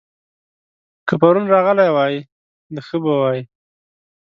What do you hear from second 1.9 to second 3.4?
وای؛ نو ښه به وای